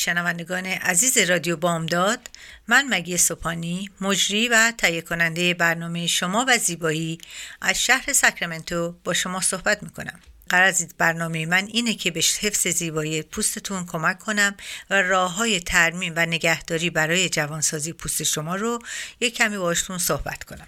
[0.00, 2.30] شنوندگان عزیز رادیو بامداد
[2.68, 7.18] من مگی سپانی مجری و تهیه کننده برنامه شما و زیبایی
[7.60, 10.20] از شهر ساکرامنتو با شما صحبت می‌کنم.
[10.48, 14.56] قرار از برنامه من اینه که به حفظ زیبایی پوستتون کمک کنم
[14.90, 18.78] و راه های ترمیم و نگهداری برای جوانسازی پوست شما رو
[19.20, 20.66] یک کمی باشتون صحبت کنم.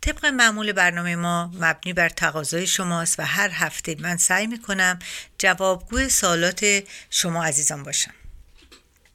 [0.00, 4.98] طبق معمول برنامه ما مبنی بر تقاضای شماست و هر هفته من سعی می‌کنم
[5.38, 8.14] جوابگوی سوالات شما عزیزان باشم.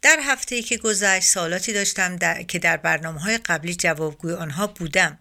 [0.05, 2.43] در هفته ای که گذشت سوالاتی داشتم در...
[2.43, 5.17] که در برنامه های قبلی جوابگوی آنها بودم.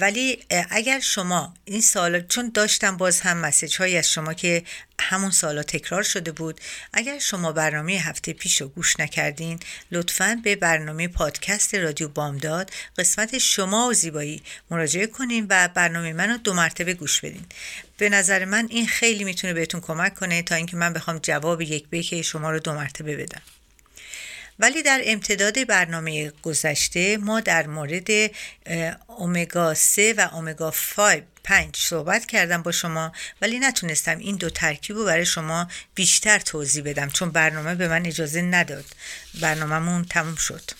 [0.00, 0.38] ولی
[0.70, 4.62] اگر شما این سال چون داشتم باز هم مسیج هایی از شما که
[5.00, 6.60] همون سالا تکرار شده بود
[6.92, 9.60] اگر شما برنامه هفته پیش رو گوش نکردین
[9.92, 16.30] لطفا به برنامه پادکست رادیو بامداد قسمت شما و زیبایی مراجعه کنین و برنامه من
[16.30, 17.46] رو دو مرتبه گوش بدین.
[17.98, 21.88] به نظر من این خیلی می‌تونه بهتون کمک کنه تا اینکه من بخوام جواب یک
[21.88, 23.42] به شما رو دو مرتبه بدم.
[24.58, 28.08] ولی در امتداد برنامه گذشته ما در مورد
[29.06, 33.12] اومگا 3 و اومگا 5 پنج صحبت کردم با شما
[33.42, 38.06] ولی نتونستم این دو ترکیب رو برای شما بیشتر توضیح بدم چون برنامه به من
[38.06, 38.84] اجازه نداد.
[39.40, 40.70] برنامهمون تموم شد.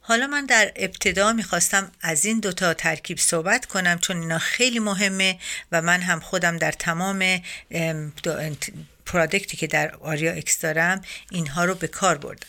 [0.00, 5.38] حالا من در ابتدا می‌خواستم از این دوتا ترکیب صحبت کنم چون اینا خیلی مهمه
[5.72, 7.42] و من هم خودم در تمام
[9.06, 12.46] پرادکتی که در آریا اکس دارم اینها رو به کار بردم.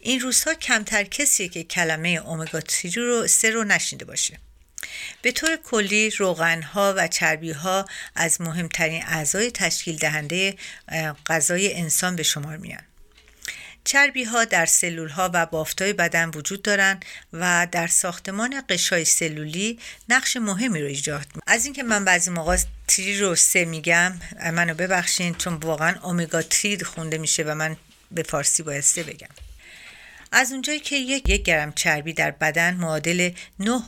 [0.00, 4.38] این روزها کمتر کسی که کلمه اومگا 3 رو سه رو نشنیده باشه.
[5.22, 10.54] به طور کلی روغن ها و چربی ها از مهمترین اعضای تشکیل دهنده
[11.26, 12.82] غذای انسان به شمار میان.
[13.86, 19.78] چربی ها در سلول ها و بافتای بدن وجود دارند و در ساختمان قشای سلولی
[20.08, 22.56] نقش مهمی رو ایجاد از اینکه من بعضی موقع
[22.88, 24.12] تری رو سه میگم
[24.52, 27.76] منو ببخشین چون واقعا اومگا تری خونده میشه و من
[28.10, 29.28] به فارسی باید سه بگم.
[30.32, 33.82] از اونجایی که یک, یک گرم چربی در بدن معادل 9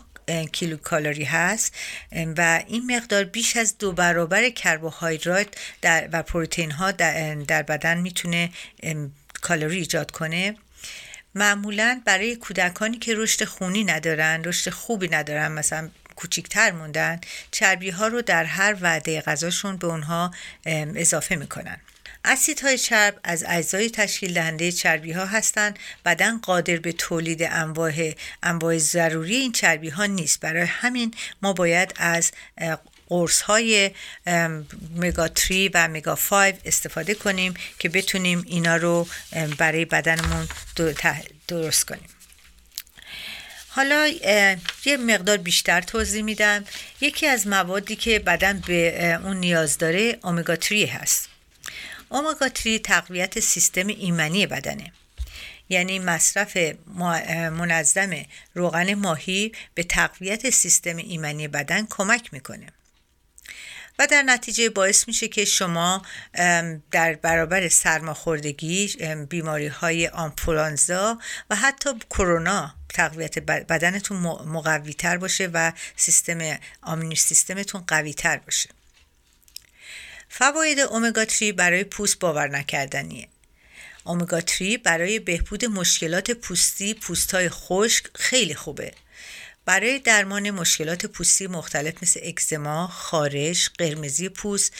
[0.52, 1.74] کیلو کالری هست
[2.12, 5.48] و این مقدار بیش از دو برابر کربوهیدرات
[5.82, 8.50] و پروتئین ها در بدن می‌تونه
[9.40, 10.56] کالری ایجاد کنه
[11.34, 18.06] معمولا برای کودکانی که رشد خونی ندارن رشد خوبی ندارن مثلا کوچیکتر موندن چربی ها
[18.06, 20.30] رو در هر وعده غذاشون به اونها
[20.96, 21.76] اضافه می‌کنن.
[22.24, 28.12] اسیدهای چرب از اجزای تشکیل دهنده چربی ها هستند بدن قادر به تولید انواع
[28.42, 30.40] انواع ضروری این چربی ها نیست.
[30.40, 32.32] برای همین ما باید از
[33.08, 33.90] قرص های
[34.96, 39.08] مگا 3 و مگا 5 استفاده کنیم که بتونیم اینا رو
[39.58, 40.48] برای بدنمون
[41.48, 42.08] درست کنیم.
[43.68, 44.06] حالا
[44.84, 46.64] یه مقدار بیشتر توضیح میدم.
[47.00, 51.28] یکی از موادی که بدن به اون نیاز داره اومگا 3 هست.
[52.08, 54.92] اومگا 3 تقویت سیستم ایمنی بدنه.
[55.68, 56.56] یعنی مصرف
[57.52, 62.66] منظم روغن ماهی به تقویت سیستم ایمنی بدن کمک می‌کنه.
[63.98, 66.02] و در نتیجه باعث میشه که شما
[66.90, 68.96] در برابر سرماخوردگی
[69.28, 71.18] بیماری های آنفولانزا
[71.50, 74.16] و حتی کرونا تقویت بدنتون
[74.46, 78.68] مقوی تر باشه و سیستم آمینی سیستمتون قوی تر باشه.
[80.28, 83.28] فواید اومگا 3 برای پوست باور نکردنیه.
[84.04, 88.92] اومگا 3 برای بهبود مشکلات پوستی پوستای خشک خیلی خوبه.
[89.68, 94.72] برای درمان مشکلات پوستی مختلف مثل اکزما، خارش، قرمزی پوست،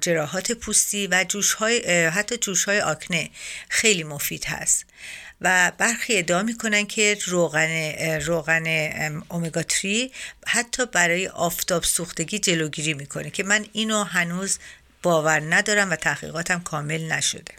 [0.00, 3.30] جراحات پوستی و جوش های حتی جوش های آکنه
[3.68, 4.86] خیلی مفید هست.
[5.40, 8.66] و برخی ادعا می‌کنن که روغن روغن
[9.28, 10.10] اومگا 3
[10.46, 14.58] حتی برای آفتاب سوختگی جلوگیری می‌کنه که من اینو هنوز
[15.02, 17.54] باور ندارم و تحقیقاتم کامل نشده.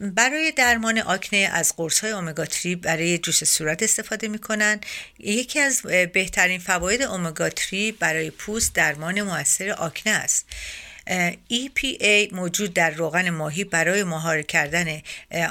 [0.00, 4.80] برای درمان آکنه از قرص های اومگا 3 برای جوش صورت استفاده می‌کنن.
[5.18, 5.82] یکی از
[6.12, 10.46] بهترین فواید اومگا 3 برای پوست درمان موثر آکنه است.
[11.50, 15.00] EPA موجود در روغن ماهی برای مهار کردن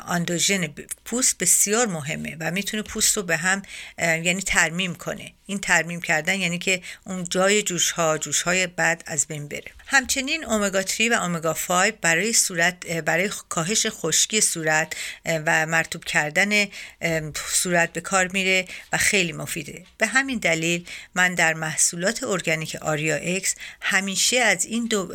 [0.06, 0.68] آندوژن
[1.06, 3.62] پوست بسیار مهمه و می‌تونه پوست رو به هم
[3.98, 5.34] یعنی ترمیم کنه.
[5.46, 9.72] این ترمیم کردن یعنی که اون جای جوش ها جوش های بد از بین بره.
[9.85, 14.95] همچنین اومگا 3 و اومگا 5 برای صورت برای کاهش خشکی صورت
[15.25, 16.65] و مرطوب کردن
[17.51, 19.85] صورت به کار میره و خیلی مفیده.
[19.97, 25.13] به همین دلیل من در محصولات ارگانیک Aria X همیشه از این دو,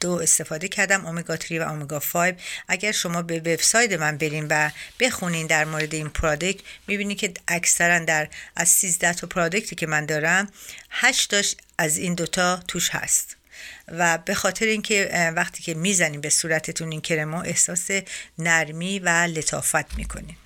[0.00, 2.34] دو استفاده کردم اومگا 3 و اومگا 5
[2.68, 7.98] اگر شما به وبسایت من برین و بخونین در مورد این product می‌بینید که اکثرا
[7.98, 10.48] در از 13 تا product ی که من دارم
[10.90, 13.41] 8 از این دوتا توش هست.
[13.88, 17.90] و به خاطر اینکه وقتی که می‌زنیم به صورتتون این کرمو احساس
[18.38, 20.36] نرمی و لطافت می‌کنین.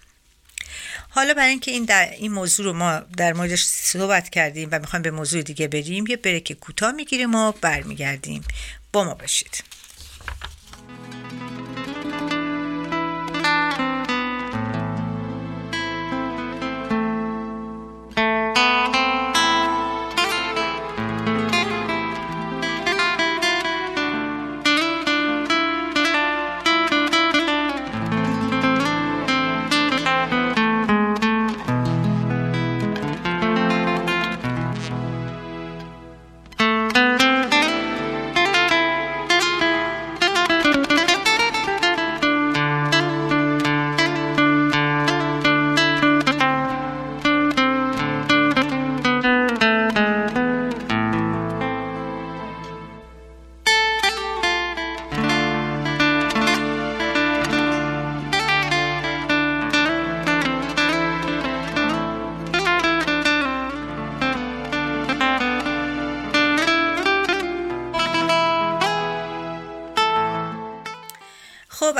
[1.08, 5.02] حالا برای اینکه این در این موضوع رو ما در موردش صحبت کردیم و می‌خوایم
[5.02, 8.44] به موضوع دیگه بریم یه بریک کوتاه می‌گیریم و برمیگردیم.
[8.92, 9.64] با ما باشید.
[18.16, 18.85] خب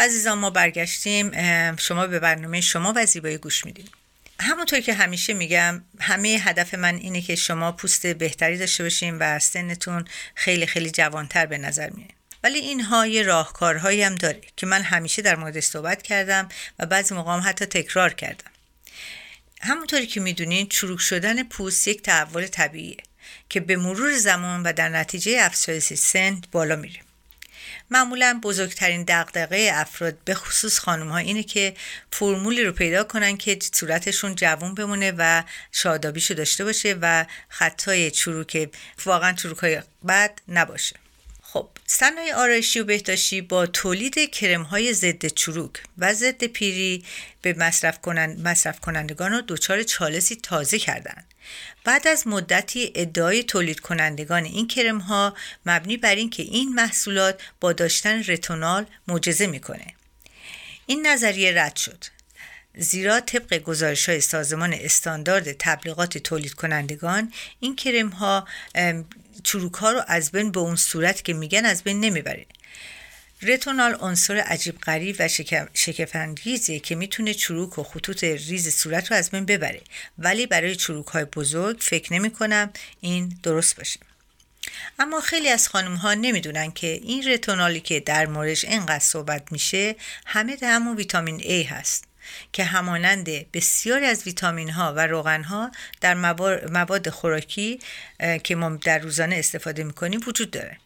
[0.07, 1.33] عزیزان ما برگشتیم
[1.77, 3.87] شما به برنامه شما و زیبایی گوش میدیم.
[4.41, 9.39] همونطور که همیشه میگم همه هدف من اینه که شما پوست بهتری داشته باشین و
[9.39, 10.05] سنتون
[10.35, 12.11] خیلی خیلی جوانتر به نظر میاد
[12.45, 16.49] ولی اینها یه راهکارهایی هم داره که من همیشه در موردش صحبت کردم
[16.79, 18.51] و بعضی موقع هم حتی تکرار کردم.
[19.61, 22.97] همونطوری که می‌دونین چروک شدن پوست یک تحول طبیعیه
[23.49, 27.06] که به مرور زمان و در نتیجه افزایش سن بالا میره.
[27.91, 31.75] معمولا بزرگترین دغدغه افراد به خصوص خانم ها اینه که
[32.13, 35.43] فرمولی رو پیدا کنن که صورتشون جوون بمونه و
[35.73, 38.69] شادابیشو داشته باشه و خطای چروک
[39.05, 40.97] واقعا چروک های بد نباشه.
[41.43, 47.05] خب صنایع آرایشی و بهداشتی با تولید کرم های ضد چروک و ضد پیری
[47.43, 51.27] به مصرف, کنند، مصرف کنندگان رو دچار چالشی تازه کردند
[51.87, 55.35] بعد از مدتی ادعای تولید کنندگان این کرم ها
[55.67, 59.87] مبنی بر اینکه این محصولات با داشتن رتونال معجزه می‌کنه.
[60.87, 62.05] این نظریه رد شد.
[62.77, 68.49] زیرا طبق گزارش های سازمان استاندارد تبلیغات تولید کنندگان این کرم ها
[69.43, 72.47] چروک ها رو از بین به اون صورت که میگن از بین نمی‌بره.
[73.43, 75.29] رتونال عنصر عجیب غریب و
[75.75, 79.81] شکفانگیزیه که می‌تونه چروک و خطوط ریز صورت رو از بین ببره.
[80.19, 84.01] ولی برای چروک های بزرگ فکر نمی کنم این درست باشه.
[84.99, 89.97] اما خیلی از خانم ها نمی‌دونن که این رتونالی که در موردش اینقدر صحبت میشه
[90.27, 92.05] همه همون ویتامین A هست
[92.53, 96.15] که همانند بسیاری از ویتامین ها و روغن ها در
[96.73, 97.81] مواد خوراکی
[98.45, 100.79] که ما در روزانه استفاده می‌کنیم وجود داره.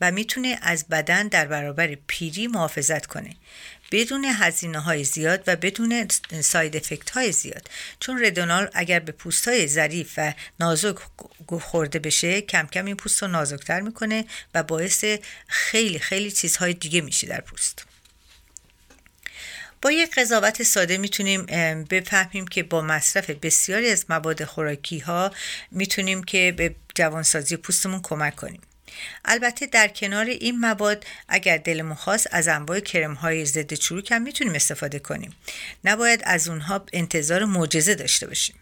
[0.00, 3.36] و می‌تونه از بدن در برابر پیری محافظت کنه.
[3.92, 6.08] بدون هزینه های زیاد و بدون
[6.40, 7.70] ساید افکت های زیاد.
[8.00, 10.96] چون ردونال اگر به پوست های ظریف و نازک
[11.60, 14.24] خورده بشه کم کم این پوست رو نازکتر می‌کنه
[14.54, 15.04] و باعث
[15.46, 17.84] خیلی خیلی چیزهای دیگه میشه در پوست.
[19.82, 21.46] با یک قضاوت ساده می‌تونیم
[21.84, 25.32] بفهمیم که با مصرف بسیاری از مواد خوراکی ها
[25.70, 28.60] می‌تونیم که به جوانسازی پوستمون کمک کنیم.
[29.24, 34.22] البته در کنار این مواد اگر دلمون خواست از انواع کرم های ضد چروک هم
[34.22, 35.36] می‌تونیم استفاده کنیم.
[35.84, 38.56] نباید از اونها انتظار معجزه داشته باشیم.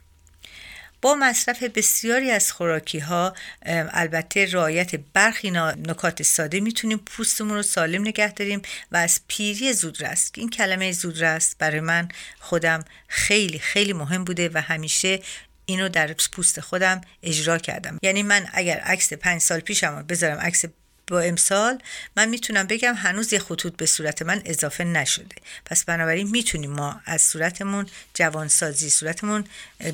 [1.02, 3.34] با مصرف بسیاری از خوراکی ها
[3.66, 10.30] البته رعایت برخی نکات ساده می‌تونیم پوستمون رو سالم نگه داریم و از پیری زودرس
[10.34, 12.08] این کلمه زودرس برای من
[12.40, 15.20] خودم خیلی خیلی مهم بوده و همیشه
[15.66, 17.98] اینو در پوست خودم اجرا کردم.
[18.02, 20.64] یعنی من اگر عکس پنج سال پیشم بذارم عکس
[21.06, 21.82] با امسال
[22.16, 25.36] من می‌تونم بگم هنوز یه خطوط به صورت من اضافه نشده.
[25.64, 29.44] پس بنابراین می‌تونیم ما از صورتمون جوانسازی صورتمون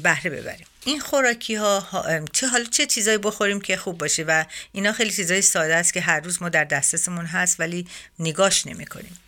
[0.02, 0.67] بهره ببریم.
[0.85, 1.87] این خوراکی ها
[2.33, 6.00] چه حالا چه چیزایی بخوریم که خوب باشه و اینا خیلی چیزای ساده است که
[6.00, 7.87] هر روز ما در دسترسمون هست ولی
[8.19, 9.19] نگاش نمی کنیم.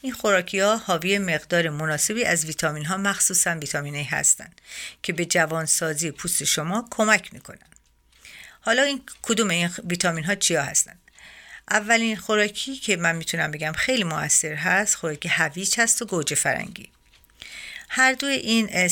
[0.00, 4.60] این خوراکی ها حاوی مقدار مناسبی از ویتامین ها مخصوصا ویتامین A هستند
[5.02, 7.58] که به جوانسازی پوست شما کمک می‌کنن.
[8.60, 10.98] حالا این کدوم این ویتامین ها چیا هستند؟
[11.70, 16.91] اولین خوراکی که من می‌تونم بگم خیلی موثر هست خوراکی هویج هست و گوجه فرنگی
[17.94, 18.88] هر دو این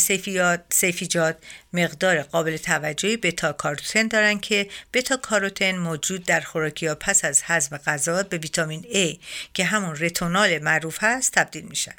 [0.70, 1.36] سیفیجات
[1.72, 7.42] مقدار قابل توجهی بتا کاروتن دارن که بتا کاروتن موجود در خوراکی ها پس از
[7.44, 9.18] هضم غذا به ویتامین A
[9.54, 11.94] که همون رتونال معروف هست تبدیل میشن.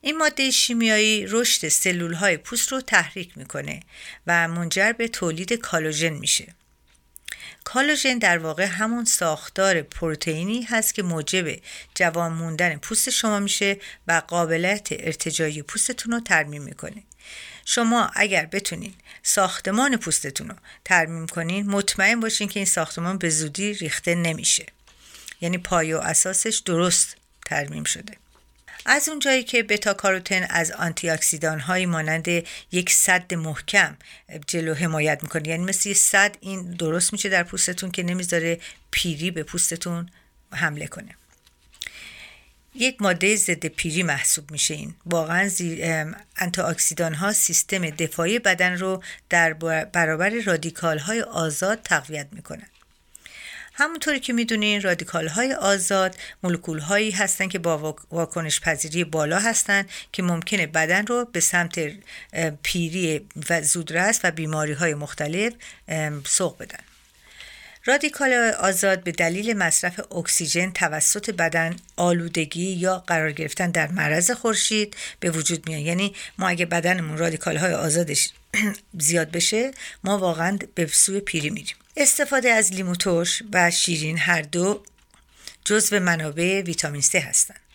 [0.00, 3.82] این ماده شیمیایی رشد سلول های پوست رو تحریک می‌کنه
[4.26, 6.54] و منجر به تولید کالوژن میشه.
[7.66, 11.60] کالوژن در واقع همون ساختار پروتئینی هست که موجب
[11.94, 13.76] جوان موندن پوست شما میشه
[14.08, 17.02] و قابلیت ارتجایی پوستتون رو ترمیم می‌کنه.
[17.64, 20.54] شما اگر بتونین ساختمان پوستتون رو
[20.84, 24.66] ترمیم کنین مطمئن باشین که این ساختمان به زودی ریخته نمیشه.
[25.40, 28.14] یعنی پای و اساسش درست ترمیم شده.
[28.88, 32.28] از اونجایی که بتا کاروتن از آنتی اکسیدان های مانند
[32.72, 33.96] یک سد محکم
[34.46, 35.48] جلو حمایت می‌کنه.
[35.48, 40.10] یعنی مثل یه سد این درست میشه در پوستتون که نمی‌ذاره پیری به پوستتون
[40.52, 41.14] حمله کنه.
[42.74, 44.94] یک ماده ضد پیری محسوب میشه این.
[45.06, 45.50] واقعا
[46.36, 49.52] انتی اکسیدان ها سیستم دفاعی بدن رو در
[49.84, 52.66] برابر رادیکال های آزاد تقویت می‌کنن.
[53.78, 59.86] همونطوری که می‌دونین رادیکال های آزاد مولکول هایی هستن که با واکنش پذیری بالا هستن
[60.12, 61.80] که ممکنه بدن رو به سمت
[62.62, 65.52] پیری و زودرس و بیماری های مختلف
[66.24, 66.95] سوق بدن.
[67.86, 74.96] رادیکال آزاد به دلیل مصرف اکسیژن توسط بدن آلودگی یا قرار گرفتن در معرض خورشید
[75.20, 75.80] به وجود میاد.
[75.80, 78.30] یعنی ما اگه بدنمون رادیکال های آزادش
[78.98, 79.70] زیاد بشه
[80.04, 81.76] ما واقعا به سوی پیری میریم.
[81.96, 82.94] استفاده از لیمو
[83.52, 84.82] و شیرین هر دو
[85.64, 87.65] جزو منابع ویتامین C هستند.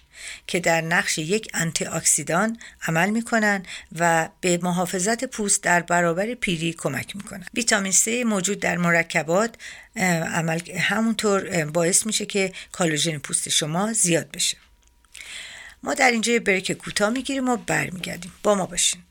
[0.47, 3.63] که در نقش یک آنتی اکسیدان عمل می‌کنن
[3.99, 9.55] و به محافظت پوست در برابر پیری کمک می‌کنن ویتامین C موجود در مرکبات
[9.95, 14.57] عمل همونطور باعث میشه که کالوژن پوست شما زیاد بشه.
[15.83, 18.31] ما در اینجا بریک کوتاه می‌گیریم و برمیگردیم.
[18.43, 19.01] با ما باشین.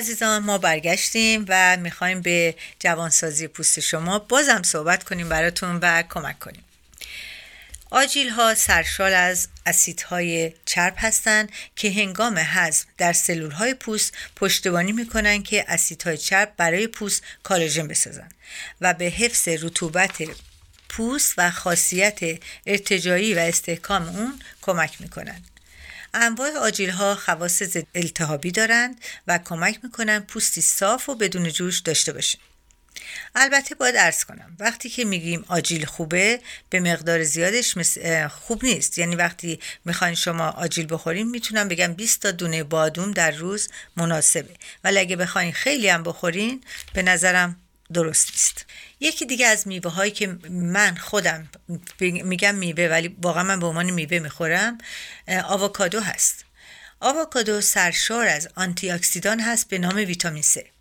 [0.00, 6.38] عزیزان ما برگشتیم و می‌خوایم به جوانسازی پوست شما بازم صحبت کنیم براتون و کمک
[6.38, 6.64] کنیم.
[7.90, 14.92] آجیل ها سرشال از اسیدهای چرب هستند که هنگام هضم در سلول های پوست پشتیبانی
[14.92, 18.28] می‌کنن که اسیدهای چرب برای پوست کالژن بسازن
[18.80, 20.18] و به حفظ رطوبت
[20.88, 22.20] پوست و خاصیت
[22.66, 25.59] ارتجایی و استحکام اون کمک می‌کنند.
[26.14, 27.62] انواع آجیل ها خواص
[27.94, 32.40] التهابی دارند و کمک می‌کنن پوستی صاف و بدون جوش داشته باشیم.
[33.34, 36.40] البته باید ارز کنم وقتی که میگیم آجیل خوبه
[36.70, 37.74] به مقدار زیادش
[38.28, 38.98] خوب نیست.
[38.98, 44.54] یعنی وقتی می‌خواین شما آجیل بخورین می‌تونم بگم 20 تا دونه بادوم در روز مناسبه.
[44.84, 46.64] ولی اگه بخواین خیلی هم بخورین
[46.94, 47.59] به نظرم
[47.92, 48.66] درست نیست
[49.00, 51.48] یکی دیگه از میوه هایی که من خودم
[52.00, 54.78] میگم میوه ولی واقعا من به عنوان میوه می‌خورم
[55.28, 56.44] آووکادو هست.
[57.00, 60.79] آووکادو سرشار از آنتی اکسیدان هست به نام ویتامین C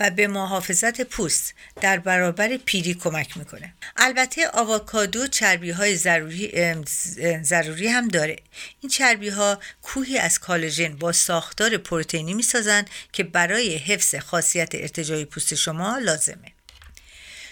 [0.00, 3.74] و به محافظت پوست در برابر پیری کمک می‌کنه.
[3.96, 6.74] البته آووکادو چربی های ضروری,
[7.42, 8.36] ضروری هم داره.
[8.80, 15.24] این چربی ها کوهی از کالژن با ساختار پروتئینی می‌سازند که برای حفظ خاصیت ارتجاعی
[15.24, 16.52] پوست شما لازمه.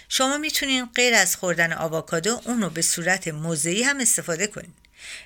[0.09, 4.73] شما می‌تونین غیر از خوردن آووکادو اون رو به صورت موضعی هم استفاده کنید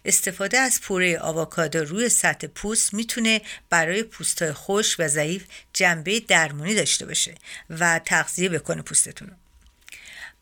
[0.05, 6.75] استفاده از پوره آووکادو روی سطح پوست می‌تونه برای پوستهای خوش و ضعیف جنبه درمانی
[6.75, 7.35] داشته باشه
[7.69, 9.31] و تغذیه بکنه پوستتون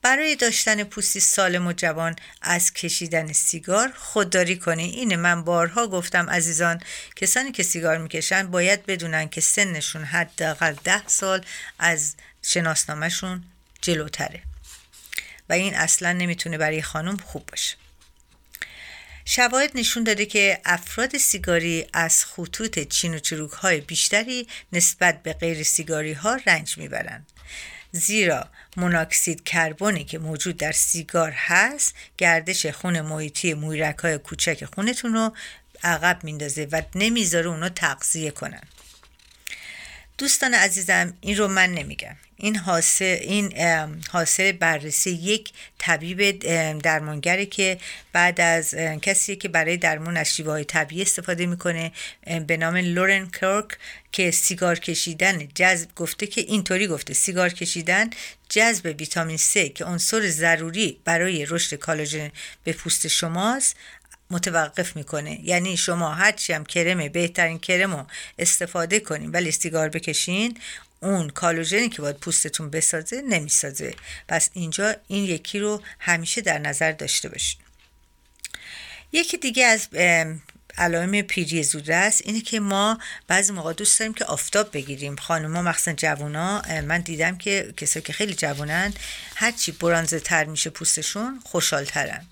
[0.01, 4.83] برای داشتن پوستی سالم و جوان از کشیدن سیگار خودداری کنی.
[4.83, 6.81] اینه من بارها گفتم عزیزان
[7.15, 11.45] کسانی که سیگار می‌کشن باید بدونن که سنشون حداقل ده سال
[11.79, 13.43] از شناسنامهشون
[13.81, 14.41] جلوتره
[15.49, 17.75] و این اصلا نمی‌تونه برای خانم خوب باشه.
[19.25, 25.33] شواهد نشون داده که افراد سیگاری از خطوط چین و چروک های بیشتری نسبت به
[25.33, 27.31] غیر سیگاری ها رنج می‌برند.
[27.91, 35.13] زیرا موناکسید کربنی که موجود در سیگار هست گردش خون محیطی مویرک های کوچک خونتون
[35.13, 35.35] رو
[35.83, 38.63] عقب میندازه و نمی‌ذاره اونو تغذیه کنن.
[40.17, 42.15] دوستان عزیزم این رو من نمیگم.
[42.43, 43.53] این حاصل این
[44.09, 46.39] حاصل بررسی یک طبیب
[46.81, 47.77] درمانگری که
[48.13, 51.91] بعد از کسی که برای درمان از شیوه های طبیعی استفاده می‌کنه
[52.47, 53.77] به نام لورن کرک
[54.11, 58.09] که سیگار کشیدن جذب گفته که اینطوری گفته سیگار کشیدن
[58.49, 62.31] جذب ویتامین C که عنصر ضروری برای رشد کالاژن
[62.63, 63.75] به پوست شماست
[64.29, 65.39] متوقف می‌کنه.
[65.43, 68.05] یعنی شما هرچی هم کرم بهترین کرم رو
[68.39, 70.57] استفاده کنین ولی سیگار بکشین
[71.03, 73.95] اون کالوژنی که باید پوستتون بسازه نمی‌سازه.
[74.27, 77.59] پس اینجا این یکی رو همیشه در نظر داشته باشین.
[79.11, 79.87] یکی دیگه از
[80.77, 85.15] علائم پیری است اینه که ما بعضی موقع دوست داریم که آفتاب بگیریم.
[85.15, 88.93] خانوما مخصوصا جوونا من دیدم که کسایی که خیلی جوونن
[89.35, 92.25] هرچی برانزه تر میشه پوستشون خوشحال ترن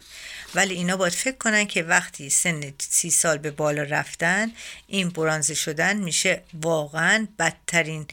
[0.56, 4.52] ولی اینا باید فکر کنن که وقتی سن سی سال به بالا رفتن
[4.88, 8.06] این برانزه شدن میشه واقعا بدترین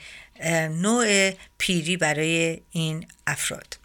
[0.70, 3.78] نوع پیری برای این افراد.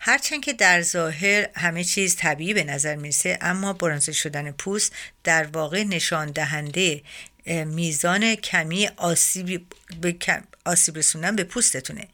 [0.00, 4.92] هرچند که در ظاهر همه چیز طبیعی به نظر می‌رسه اما برانزه شدن پوست
[5.24, 7.02] در واقع نشان دهنده
[7.46, 9.66] میزان کمی آسیب
[10.00, 10.16] به
[10.64, 12.08] آسیب رسوندن به پوستتونه.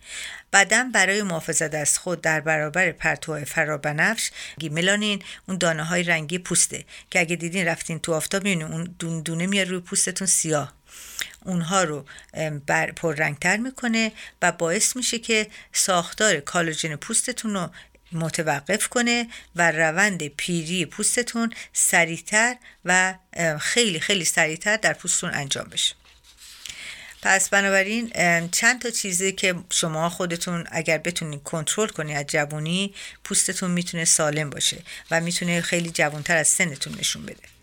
[0.53, 4.31] بدن برای محافظت از خود در برابر پرتوهای فرابنفش
[4.71, 9.23] ملانین اون دانه های رنگی پوسته که اگه دیدین رفتین تو آفتاب می‌بینین اون دونه
[9.23, 10.75] دونه میاد روی پوستتون سیاه.
[11.45, 12.07] اونها رو
[12.97, 17.71] پررنگتر می‌کنه و باعث میشه که ساختار کالوجین پوستتون رو
[18.13, 23.15] متوقف کنه و روند پیری پوستتون سریعتر و
[23.61, 25.95] خیلی خیلی سریعتر در پوستتون انجام بشه.
[27.23, 28.13] پس بنابراین
[28.51, 34.51] چند تا چیزی که شما خودتون اگر بتونید کنترل کنید از جوونی پوستتون می‌تونه سالم
[34.51, 37.54] باشه و می‌تونه خیلی جوانتر از سنتون نشون بده.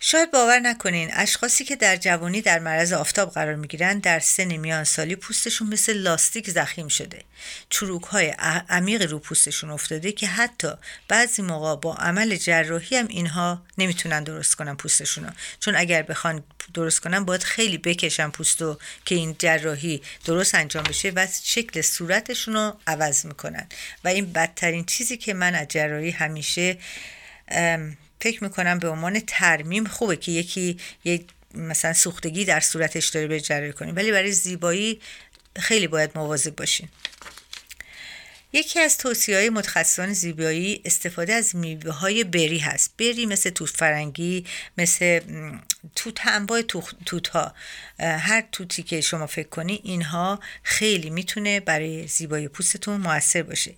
[0.00, 4.84] شاید باور نکنین اشخاصی که در جوانی در معرض آفتاب قرار می‌گیرن در سن میان
[4.84, 7.22] سالی پوستشون مثل لاستیک زخیم شده
[7.70, 8.28] چروک های
[8.68, 10.72] عمیق رو پوستشون افتاده که حتی
[11.08, 15.30] بعضی موقع با عمل جراحی هم اینها نمی‌تونن درست کنن پوستشون رو.
[15.60, 21.12] چون اگر بخوان درست کنن باید خیلی بکشن پوستو که این جراحی درست انجام بشه
[21.16, 23.66] و شکل صورتشون رو عوض می‌کنن
[24.04, 26.78] و این بدترین چیزی که من از جراحی همیشه
[28.20, 33.40] فکر می‌کنم به عنوان ترمیم خوبه که یکی یک مثلا سوختگی در صورتش داره به
[33.40, 35.00] جراحی کنیم ولی برای زیبایی
[35.56, 36.88] خیلی باید مواظب باشین
[38.52, 42.90] یکی از توصیه های متخصصان زیبایی استفاده از میوه های بری هست.
[42.98, 44.44] بری مثل توت فرنگی
[44.78, 45.20] مثل
[45.94, 46.62] توت انواع
[47.06, 47.54] توت ها
[48.00, 53.74] هر توتی که شما فکر کنی اینها خیلی می‌تونه برای زیبایی پوستتون موثر باشه.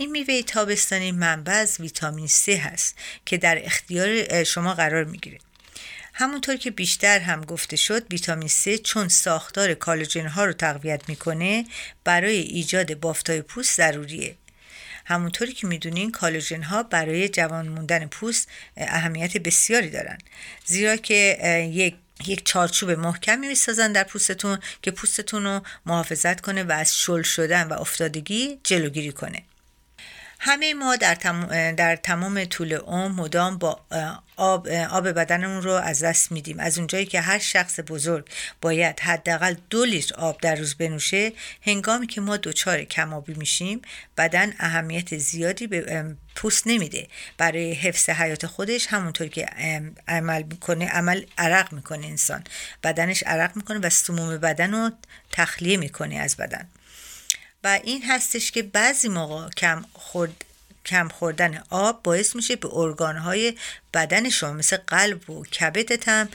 [0.00, 5.38] این میوه تابستانی منبع از ویتامین C هست که در اختیار شما قرار می‌گیره.
[6.12, 11.64] همونطور که بیشتر هم گفته شد ویتامین C چون ساختار کالوجن ها رو تقویت می‌کنه
[12.04, 14.36] برای ایجاد بافتای پوست ضروریه.
[15.04, 20.18] همونطوری که می‌دونین کالوجن ها برای جوان موندن پوست اهمیت بسیاری دارن.
[20.64, 21.38] زیرا که
[21.74, 27.22] یک یک چارچوب محکمی می‌سازن در پوستتون که پوستتون رو محافظت کنه و از شل
[27.22, 29.42] شدن و افتادگی جلوگیری کنه.
[30.42, 31.14] همه ما در,
[31.72, 33.80] در تمام طول عمر مدام با
[34.36, 36.60] آب, آب بدنمون رو از دست میدیم.
[36.60, 38.28] از اونجایی که هر شخص بزرگ
[38.60, 43.82] باید حداقل دو لیتر آب در روز بنوشه هنگامی که ما دچار کمابی میشیم
[44.16, 47.08] بدن اهمیت زیادی به پوست نمیده.
[47.38, 49.46] برای حفظ حیات خودش همونطور که
[50.08, 52.44] عمل می‌کنه عمل عرق می‌کنه انسان.
[52.82, 54.90] بدنش عرق می‌کنه و سموم بدن رو
[55.32, 56.68] تخلیه می‌کنه از بدن.
[57.64, 60.44] و این هستش که بعضی موقع کم خورد
[60.86, 63.54] کم خوردن آب باعث میشه به ارگانهای
[63.94, 66.28] بدن شما مثل قلب و کبدت هم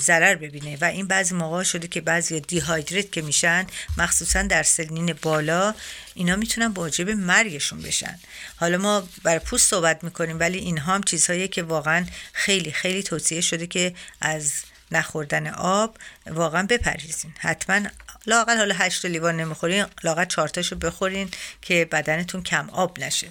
[0.00, 0.78] ضرر ببینه.
[0.80, 3.66] و این بعضی موقع شده که بعضی دیهایدریت که میشن
[3.98, 5.74] مخصوصا در سنین بالا
[6.14, 8.18] اینا می‌تونن واجب مرگشون بشن.
[8.56, 13.40] حالا ما بر پوست صحبت می‌کنیم ولی اینها هم چیزهایی که واقعا خیلی خیلی توصیه
[13.40, 14.52] شده که از
[14.96, 17.34] نخوردن آب واقعا بپرهیزین.
[17.38, 17.80] حتما
[18.26, 21.30] لاقل حالا هشت لیوان نمی‌خورین لاقل چهارتاشو بخورین
[21.62, 23.28] که بدنتون کم آب نشه.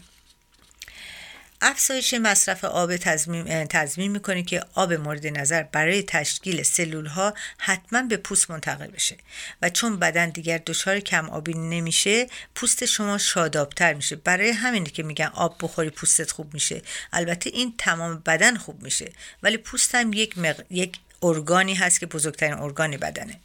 [1.65, 8.01] افزایش مصرف آب تضمین, تضمین می‌کنه که آب مورد نظر برای تشکیل سلول ها حتما
[8.01, 9.17] به پوست منتقل بشه
[9.61, 14.15] و چون بدن دیگر دچار کم آبی نمیشه پوست شما شادابتر میشه.
[14.15, 16.81] برای همینه که میگن آب بخوری پوستت خوب میشه.
[17.13, 19.11] البته این تمام بدن خوب میشه
[19.43, 20.35] ولی پوست هم یک,
[20.69, 23.39] یک ارگانی هست که بزرگترین ارگان بدنه.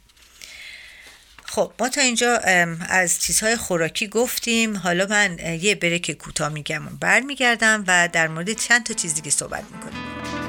[1.45, 2.37] خب ما تا اینجا
[2.89, 4.77] از چیزهای خوراکی گفتیم.
[4.77, 9.29] حالا من یه بریک کوتاه میگم و برمیگردم و در مورد چند تا چیز دیگه
[9.31, 10.48] صحبت می‌کنیم.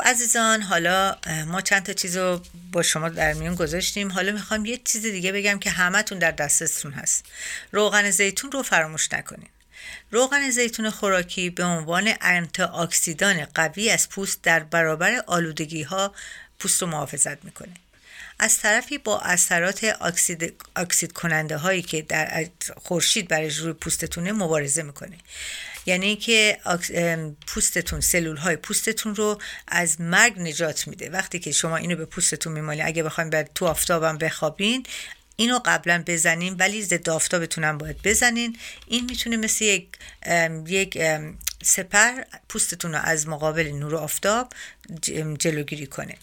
[0.00, 2.40] عزیزان حالا ما چند تا چیز رو
[2.72, 4.12] با شما در میون گذاشتیم.
[4.12, 7.24] حالا می‌خوام یه چیز دیگه بگم که همتون در دستتون هست.
[7.72, 9.48] روغن زیتون رو فراموش نکنین.
[10.10, 16.14] روغن زیتون خوراکی به عنوان انتی اکسیدان قوی از پوست در برابر آلودگی ها
[16.58, 17.74] پوست رو محافظت می‌کنه.
[18.38, 24.82] از طرفی با اثرات اکسید, اکسید کننده هایی که در خورشید برای روی پوستتونه مبارزه
[24.82, 25.18] می‌کنه.
[25.86, 26.58] یعنی که
[27.46, 31.10] پوستتون سلول های پوستتون رو از مرگ نجات میده.
[31.10, 34.86] وقتی که شما اینو به پوستتون میمالی اگه بخوایم به تو آفتابم بخوابین
[35.36, 38.56] اینو قبلا بزنین ولی ضد آفتابتون باید بزنین.
[38.86, 39.88] این می‌تونه مثل یک
[40.66, 40.98] یک
[41.62, 44.52] سپر پوستتون رو از مقابل نور آفتاب
[45.38, 46.16] جلوگیری کنه.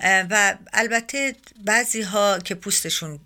[0.00, 3.20] و البته بعضی ها که پوستشون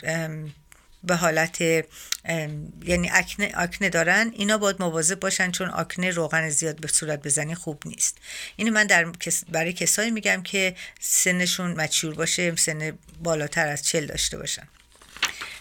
[1.09, 6.89] به حالت یعنی اکنه, اکنه دارن اینا باید مواظب باشن چون اکنه روغن زیاد به
[6.89, 8.19] صورت بزنی خوب نیست.
[8.57, 9.13] اینو من در
[9.49, 14.69] برای کسایی میگم که سنشون مچور باشه سن بالاتر از چل داشته باشن.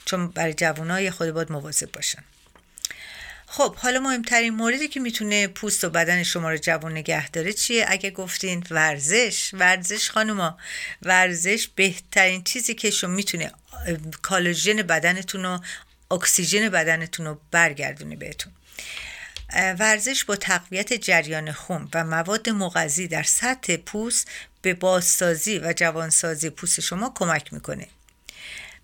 [0.06, 2.24] چون برای جوانای خود باید مواظب باشن.
[3.50, 7.86] خب حالا مهمترین موردی که می‌تونه پوست و بدن شما رو جوان نگه داره چیه؟
[7.88, 9.50] اگه گفتین ورزش.
[9.54, 10.58] ورزش خانوما
[11.02, 13.52] ورزش بهترین چیزی که شما می‌تونه
[14.22, 15.60] کالوژن بدنتون و
[16.12, 18.54] اکسیژن بدنتون رو برگردونه بهتون.
[19.80, 24.28] ورزش با تقویت جریان خون و مواد مغذی در سطح پوست
[24.62, 27.88] به بازسازی و جوانسازی پوست شما کمک می‌کنه.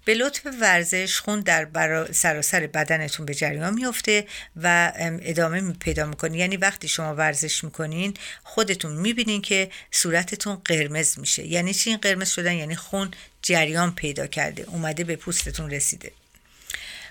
[0.05, 1.67] به لطف ورزش خون در
[2.11, 8.13] سراسر بدنتون به جریان میفته و ادامه پیدا می‌کنه یعنی وقتی شما ورزش می‌کنین
[8.43, 11.47] خودتون می‌بینین که صورتتون قرمز میشه.
[11.47, 13.11] یعنی چی این قرمز شدن؟ یعنی خون
[13.41, 16.11] جریان پیدا کرده اومده به پوستتون رسیده.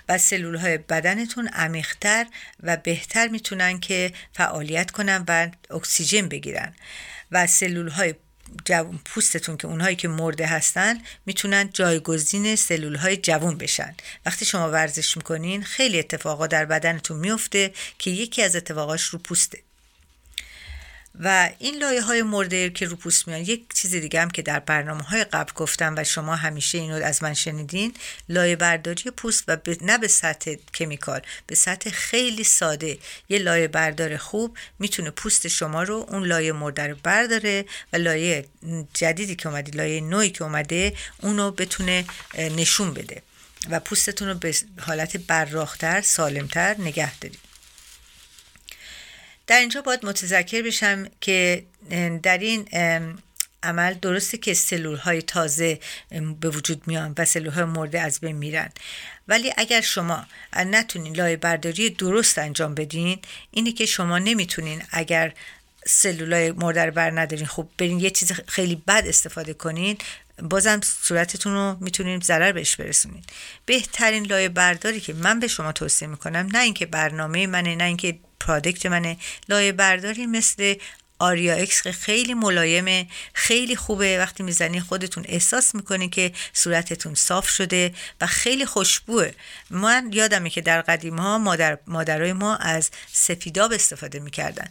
[0.09, 2.25] و سلول های بدنتون عمیقتر
[2.63, 6.73] و بهتر می‌تونن که فعالیت کنن و اکسیژن بگیرن.
[7.31, 8.15] و سلول های
[8.65, 13.95] جوون پوستتون که اونهایی که مرده هستن می‌تونن جایگزین سلول های جوون بشن.
[14.25, 19.59] وقتی شما ورزش می‌کنین خیلی اتفاقا در بدنتون میفته که یکی از اتفاقاش رو پوسته.
[21.19, 24.59] و این لایه های مرده که رو پوست میان یک چیز دیگه هم که در
[24.59, 27.93] برنامه های قبل گفتم و شما همیشه اینو از من شنیدین
[28.29, 32.97] لایه برداری پوست و نه به سطح کمیکال به سطح خیلی ساده.
[33.29, 38.45] یه لایه بردار خوب می‌تونه پوست شما رو اون لایه مرده رو برداره و لایه
[38.93, 42.05] جدیدی که اومده لایه نوعی که اومده اونو بتونه
[42.37, 43.21] نشون بده
[43.69, 47.52] و پوستتون رو به حالت براختر سالمتر نگه دارید.
[49.47, 51.63] در اینجا باید متذکر بشم که
[52.23, 52.67] در این
[53.63, 55.79] عمل درسته که سلول های تازه
[56.39, 58.69] به وجود میان و سلول های مرده از بین میرن.
[59.27, 60.25] ولی اگر شما
[60.55, 63.19] نتونین لایه برداری درست انجام بدین
[63.51, 65.33] اینه که شما نمی‌تونین اگر
[65.85, 69.97] سلولای مرده رو بر ندارین خب برین یه چیز خیلی بد استفاده کنین
[70.39, 73.23] بازم صورتتون رو می‌تونین ضرر بهش برسونین.
[73.65, 78.19] بهترین لایه برداری که من به شما توصیه می‌کنم نه اینکه برنامه منه نه اینکه
[78.43, 79.17] پرادکت منه.
[79.49, 80.75] لایه برداری مثل
[81.19, 84.19] آریا اکس خیلی ملایمه خیلی خوبه.
[84.19, 89.31] وقتی می‌زنی خودتون احساس می‌کنی که صورتتون صاف شده و خیلی خوشبوه.
[89.69, 94.67] من یادمه که در قدیم ها مادر مادرای ما از سفیداب استفاده می‌کردن.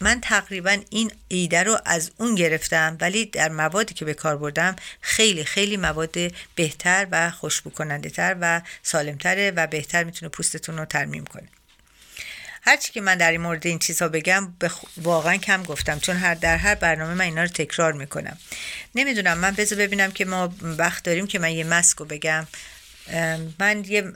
[0.00, 4.76] من تقریبا این ایده رو از اون گرفتم ولی در موادی که به کار بردم
[5.00, 6.16] خیلی خیلی مواد
[6.54, 11.48] بهتر و خوشبو کننده تر و سالمتره و بهتر می‌تونه پوستتون رو ترمیم کنه.
[12.62, 14.54] هرچی که من در این مورد این چیزها بگم
[14.96, 18.38] واقعا کم گفتم چون هر در هر برنامه من اینا رو تکرار می‌کنم.
[18.94, 22.46] نمی‌دونم من بذار ببینم که ما وقت داریم که من یه مسک رو بگم.
[23.58, 24.12] من یه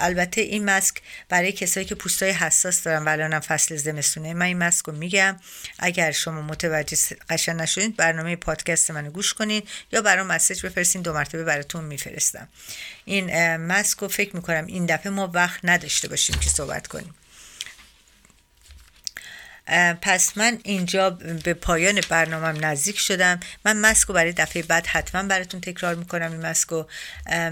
[0.00, 0.96] البته این مسک
[1.28, 5.40] برای کسایی که پوستای حساس دارن و الانم فصل زمستونه من این مسک رو میگم.
[5.78, 11.12] اگر شما متوجه قشن نشدید برنامه پادکست منو گوش کنین یا برام مسج بفرستین دو
[11.12, 12.48] مرتبه براتون میفرستم.
[13.04, 17.14] این مسک رو فکر می‌کنم این دفعه ما وقت نداشته باشیم که صحبت کنیم.
[20.02, 23.40] پس من اینجا به پایان برنامهم نزدیک شدم.
[23.64, 26.84] من مسکو برای دفعه بعد حتما براتون تکرار می‌کنم این مسکو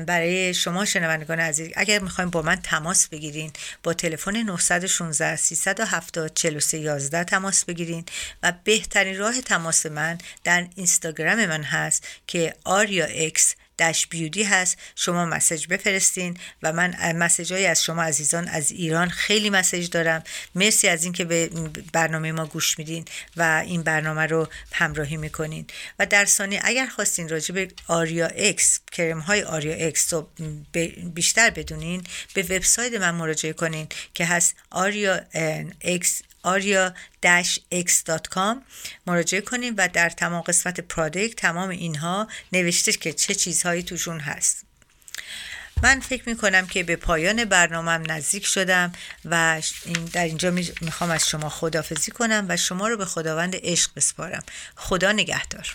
[0.07, 7.25] برای شما شنوندگان عزیز اگر می‌خوایم با من تماس بگیرین با تلفن 916 370 4311
[7.25, 8.05] تماس بگیرین
[8.43, 14.79] و بهترین راه تماس من در اینستاگرام من هست که Aria X dash beauty هست.
[14.97, 20.23] شما message بفرستین و من message های از شما عزیزان از ایران خیلی message دارم.
[20.55, 21.51] مرسی از اینکه به
[21.93, 23.05] برنامه ما گوش میدین
[23.37, 25.67] و این برنامه رو همراهی می‌کنین.
[25.99, 30.29] و در ثانیه اگر خواستین راجع به Aria X کرم های Aria X رو
[31.15, 32.05] بیشتر بدونین
[32.35, 35.21] به وبسایت من مراجعه کنین که هست آریا
[35.81, 38.57] اکس aria-x.com
[39.07, 44.65] مراجعه کنیم و در تمام قسمت پرادکت تمام اینها نوشته که چه چیزهایی توشون هست.
[45.83, 48.93] من فکر می کنم که به پایان برنامهم نزدیک شدم
[49.25, 49.63] و
[50.13, 50.51] در اینجا
[50.81, 54.43] می‌خوام از شما خدافزی کنم و شما رو به خداوند عشق بسپارم.
[54.77, 55.75] خدا نگهدار.